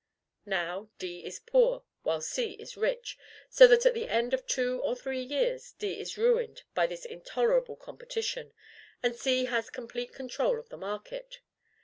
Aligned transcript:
Now, 0.47 0.89
D 0.97 1.23
is 1.23 1.37
poor, 1.39 1.83
while 2.01 2.21
C 2.21 2.53
is 2.53 2.75
rich; 2.75 3.19
so 3.51 3.67
that 3.67 3.85
at 3.85 3.93
the 3.93 4.07
end 4.09 4.33
of 4.33 4.47
two 4.47 4.81
or 4.81 4.95
three 4.95 5.21
years 5.21 5.73
D 5.73 5.99
is 5.99 6.17
ruined 6.17 6.63
by 6.73 6.87
this 6.87 7.05
intolerable 7.05 7.75
competition, 7.75 8.51
and 9.03 9.15
C 9.15 9.45
has 9.45 9.69
complete 9.69 10.11
control 10.11 10.57
of 10.57 10.69
the 10.69 10.75
market. 10.77 11.41